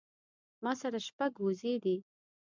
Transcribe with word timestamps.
ما 0.63 0.73
سره 0.81 0.99
شپږ 1.07 1.33
وزې 1.45 1.73
دي 1.83 1.97